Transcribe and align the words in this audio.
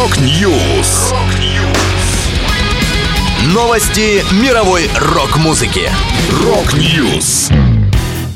Rock 0.00 0.50
News. 0.50 1.12
Новости 3.52 4.24
мировой 4.42 4.88
рок-музыки. 4.98 5.90
Rock 6.42 6.90
News. 6.90 7.50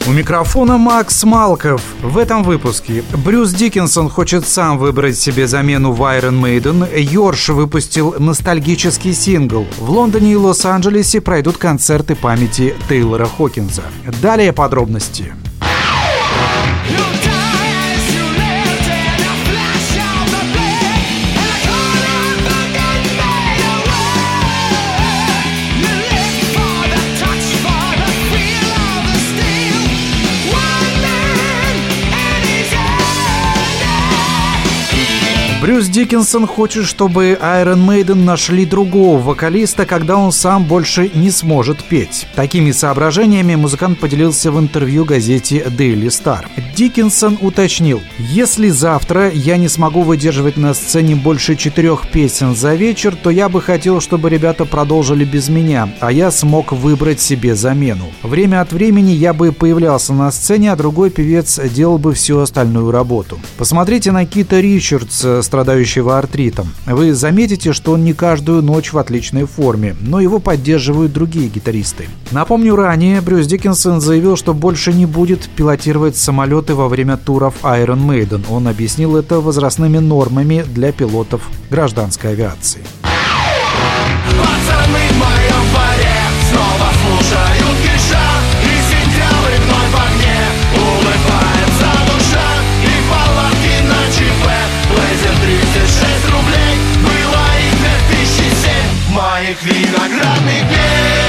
У 0.06 0.10
микрофона 0.10 0.76
Макс 0.76 1.24
Малков. 1.24 1.80
В 2.02 2.18
этом 2.18 2.42
выпуске 2.42 3.02
Брюс 3.24 3.54
Диккенсон 3.54 4.10
хочет 4.10 4.46
сам 4.46 4.76
выбрать 4.76 5.16
себе 5.16 5.46
замену 5.46 5.92
в 5.92 6.02
Iron 6.02 6.38
Maiden. 6.38 6.86
Йорш 7.00 7.48
выпустил 7.48 8.14
ностальгический 8.18 9.14
сингл. 9.14 9.66
В 9.78 9.88
Лондоне 9.88 10.32
и 10.32 10.36
Лос-Анджелесе 10.36 11.22
пройдут 11.22 11.56
концерты 11.56 12.14
памяти 12.14 12.74
Тейлора 12.90 13.24
Хокинза. 13.24 13.84
Далее 14.20 14.52
подробности. 14.52 15.32
Брюс 35.64 35.86
Диккенсон 35.86 36.46
хочет, 36.46 36.84
чтобы 36.84 37.38
Iron 37.40 37.86
Maiden 37.86 38.16
нашли 38.16 38.66
другого 38.66 39.18
вокалиста, 39.18 39.86
когда 39.86 40.18
он 40.18 40.30
сам 40.30 40.64
больше 40.64 41.10
не 41.14 41.30
сможет 41.30 41.82
петь. 41.82 42.26
Такими 42.34 42.70
соображениями 42.70 43.54
музыкант 43.54 43.98
поделился 43.98 44.52
в 44.52 44.60
интервью 44.60 45.06
газете 45.06 45.64
Daily 45.66 46.08
Star. 46.08 46.44
Диккенсон 46.74 47.38
уточнил, 47.40 48.00
если 48.18 48.68
завтра 48.68 49.30
я 49.30 49.56
не 49.56 49.68
смогу 49.68 50.02
выдерживать 50.02 50.56
на 50.56 50.74
сцене 50.74 51.14
больше 51.14 51.54
четырех 51.54 52.08
песен 52.10 52.56
за 52.56 52.74
вечер, 52.74 53.14
то 53.14 53.30
я 53.30 53.48
бы 53.48 53.62
хотел, 53.62 54.00
чтобы 54.00 54.28
ребята 54.28 54.64
продолжили 54.64 55.24
без 55.24 55.48
меня, 55.48 55.94
а 56.00 56.10
я 56.10 56.32
смог 56.32 56.72
выбрать 56.72 57.20
себе 57.20 57.54
замену. 57.54 58.06
Время 58.24 58.60
от 58.60 58.72
времени 58.72 59.12
я 59.12 59.32
бы 59.32 59.52
появлялся 59.52 60.12
на 60.12 60.32
сцене, 60.32 60.72
а 60.72 60.76
другой 60.76 61.10
певец 61.10 61.60
делал 61.72 61.98
бы 61.98 62.12
всю 62.12 62.40
остальную 62.40 62.90
работу. 62.90 63.38
Посмотрите 63.56 64.10
на 64.10 64.26
Кита 64.26 64.60
Ричардса, 64.60 65.42
страдающего 65.42 66.18
артритом. 66.18 66.74
Вы 66.86 67.14
заметите, 67.14 67.72
что 67.72 67.92
он 67.92 68.04
не 68.04 68.14
каждую 68.14 68.62
ночь 68.62 68.92
в 68.92 68.98
отличной 68.98 69.46
форме, 69.46 69.94
но 70.00 70.18
его 70.18 70.40
поддерживают 70.40 71.12
другие 71.12 71.48
гитаристы. 71.48 72.08
Напомню, 72.32 72.74
ранее 72.74 73.20
Брюс 73.20 73.46
Диккенсон 73.46 74.00
заявил, 74.00 74.36
что 74.36 74.54
больше 74.54 74.92
не 74.92 75.06
будет 75.06 75.48
пилотировать 75.54 76.16
самолеты 76.64 76.74
во 76.74 76.88
время 76.88 77.16
туров 77.16 77.54
Iron 77.62 78.06
Maiden. 78.06 78.44
Он 78.50 78.68
объяснил 78.68 79.16
это 79.16 79.40
возрастными 79.40 79.98
нормами 79.98 80.64
для 80.74 80.92
пилотов 80.92 81.42
гражданской 81.70 82.30
авиации. 82.30 82.82
Пацаны 84.38 85.04
в 85.10 85.18
моем 85.18 85.64
баре 85.74 86.16
снова 86.50 86.90
слушают 87.00 87.76
Киша 87.82 88.26
И 88.62 88.74
сентябрь 88.90 89.58
вновь 89.64 89.90
в 89.90 89.98
огне 90.06 90.40
улыбается 90.74 91.90
душа 92.08 92.48
И 92.82 92.94
палатки 93.10 93.76
на 93.90 94.00
ЧП. 94.14 94.46
Блейзер 94.90 95.36
36 95.42 96.24
рублей 96.32 96.74
Было 97.04 97.44
и 97.60 97.70
2007 98.20 99.14
Моих 99.14 99.58
виноградных 99.62 100.62
дней 100.68 101.23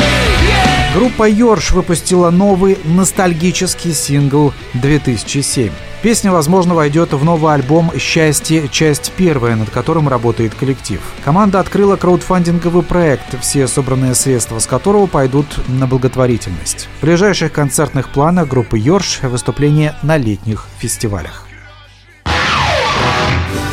Группа 0.95 1.27
Йорш 1.27 1.73
выпустила 1.73 2.29
новый 2.29 2.77
ностальгический 2.85 3.93
сингл 3.93 4.53
2007. 4.75 5.69
Песня, 6.01 6.31
возможно, 6.31 6.73
войдет 6.73 7.11
в 7.11 7.21
новый 7.25 7.53
альбом 7.53 7.91
«Счастье. 7.99 8.69
Часть 8.69 9.11
первая», 9.17 9.57
над 9.57 9.69
которым 9.69 10.07
работает 10.07 10.55
коллектив. 10.55 11.01
Команда 11.25 11.59
открыла 11.59 11.97
краудфандинговый 11.97 12.81
проект, 12.81 13.37
все 13.41 13.67
собранные 13.67 14.15
средства 14.15 14.59
с 14.59 14.67
которого 14.67 15.05
пойдут 15.07 15.47
на 15.67 15.85
благотворительность. 15.85 16.87
В 17.01 17.05
ближайших 17.05 17.51
концертных 17.51 18.07
планах 18.07 18.47
группы 18.47 18.79
Йорш 18.79 19.19
выступление 19.23 19.95
на 20.01 20.15
летних 20.15 20.65
фестивалях. 20.79 21.45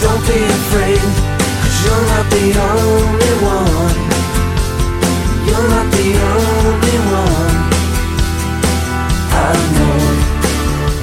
Don't 0.03 0.27
be 0.27 0.43
afraid, 0.43 0.99
cause 1.63 1.79
you're 1.85 2.05
not 2.09 2.27
the 2.31 2.47
only 2.59 3.45
one. 3.45 3.52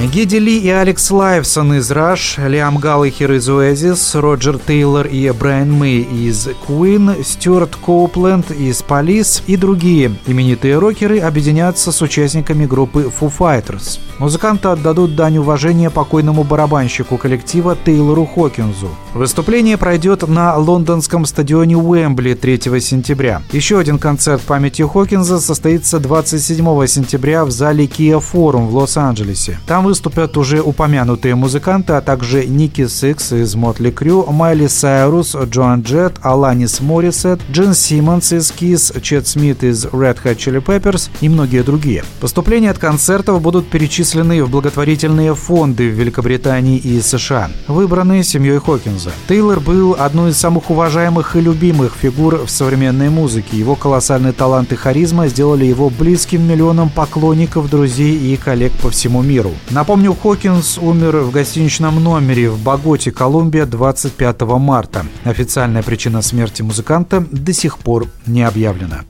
Гедди 0.06 0.38
Ли 0.38 0.58
и 0.58 0.70
Алекс 0.70 1.10
Лайфсон 1.10 1.74
из 1.74 1.90
Rush, 1.90 2.48
Лиам 2.48 2.78
Галлахер 2.78 3.32
из 3.32 3.48
Oasis, 3.50 4.18
Роджер 4.18 4.58
Тейлор 4.58 5.06
и 5.06 5.30
Брайан 5.30 5.70
Мэй 5.70 6.00
из 6.00 6.48
Queen, 6.66 7.22
Стюарт 7.22 7.76
Коупленд 7.76 8.50
из 8.50 8.82
Police 8.82 9.42
и 9.46 9.58
другие 9.58 10.16
именитые 10.26 10.78
рокеры 10.78 11.20
объединятся 11.20 11.92
с 11.92 12.00
участниками 12.00 12.64
группы 12.64 13.12
Foo 13.20 13.30
Fighters. 13.38 14.00
Музыканты 14.18 14.68
отдадут 14.68 15.16
дань 15.16 15.38
уважения 15.38 15.90
покойному 15.90 16.44
барабанщику 16.44 17.18
коллектива 17.18 17.76
Тейлору 17.76 18.26
Хокинзу. 18.26 18.88
Выступление 19.14 19.76
пройдет 19.76 20.26
на 20.28 20.56
лондонском 20.56 21.24
стадионе 21.26 21.76
Уэмбли 21.76 22.34
3 22.34 22.80
сентября. 22.80 23.42
Еще 23.52 23.78
один 23.78 23.98
концерт 23.98 24.42
памяти 24.42 24.82
Хокинза 24.82 25.40
состоится 25.40 25.98
27 26.00 26.86
сентября 26.86 27.44
в 27.44 27.50
зале 27.50 27.84
Kia 27.84 28.22
Forum 28.22 28.68
в 28.68 28.76
Лос-Анджелесе. 28.76 29.58
Там 29.66 29.89
выступят 29.90 30.36
уже 30.36 30.62
упомянутые 30.62 31.34
музыканты, 31.34 31.94
а 31.94 32.00
также 32.00 32.46
Ники 32.46 32.86
Сикс 32.86 33.32
из 33.32 33.56
Mötley 33.56 33.90
Crüe, 33.90 34.24
Майли 34.30 34.68
Сайрус, 34.68 35.34
Джоан 35.34 35.82
Джет, 35.82 36.12
Аланис 36.22 36.80
Моррисет, 36.80 37.40
Джин 37.50 37.74
Симмонс 37.74 38.32
из 38.32 38.52
Kiss, 38.52 38.92
Чед 39.02 39.26
Смит 39.26 39.64
из 39.64 39.86
Red 39.86 40.18
Hot 40.22 40.36
Chili 40.36 40.64
Peppers 40.64 41.10
и 41.20 41.28
многие 41.28 41.64
другие. 41.64 42.04
Поступления 42.20 42.70
от 42.70 42.78
концертов 42.78 43.42
будут 43.42 43.68
перечислены 43.68 44.44
в 44.44 44.50
благотворительные 44.50 45.34
фонды 45.34 45.90
в 45.90 45.94
Великобритании 45.94 46.78
и 46.78 47.00
США, 47.00 47.50
выбранные 47.66 48.22
семьей 48.22 48.60
Хокинза. 48.60 49.10
Тейлор 49.28 49.58
был 49.58 49.96
одной 49.98 50.30
из 50.30 50.36
самых 50.36 50.70
уважаемых 50.70 51.34
и 51.34 51.40
любимых 51.40 51.94
фигур 52.00 52.44
в 52.46 52.48
современной 52.48 53.08
музыке. 53.08 53.56
Его 53.56 53.74
колоссальный 53.74 54.32
талант 54.32 54.70
и 54.70 54.76
харизма 54.76 55.26
сделали 55.26 55.64
его 55.64 55.90
близким 55.90 56.48
миллионам 56.48 56.90
поклонников, 56.90 57.68
друзей 57.68 58.16
и 58.16 58.36
коллег 58.36 58.70
по 58.80 58.90
всему 58.90 59.22
миру. 59.22 59.50
Напомню, 59.80 60.14
Хокинс 60.14 60.76
умер 60.76 61.20
в 61.20 61.30
гостиничном 61.30 62.04
номере 62.04 62.50
в 62.50 62.58
Боготе, 62.58 63.10
Колумбия 63.10 63.64
25 63.64 64.42
марта. 64.42 65.06
Официальная 65.24 65.82
причина 65.82 66.20
смерти 66.20 66.60
музыканта 66.60 67.24
до 67.30 67.54
сих 67.54 67.78
пор 67.78 68.06
не 68.26 68.42
объявлена. 68.42 69.04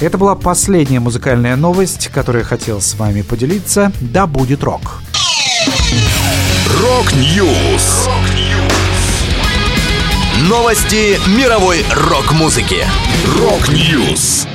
Это 0.00 0.16
была 0.16 0.34
последняя 0.34 1.00
музыкальная 1.00 1.54
новость, 1.56 2.08
которую 2.08 2.44
я 2.44 2.48
хотел 2.48 2.80
с 2.80 2.94
вами 2.94 3.20
поделиться. 3.20 3.92
Да 4.00 4.26
будет 4.26 4.64
рок! 4.64 5.02
Rock 6.80 7.37
News. 7.37 8.08
Новости 10.48 11.18
мировой 11.38 11.84
рок-музыки. 11.90 12.86
Rock 13.38 13.87
News. 13.87 14.48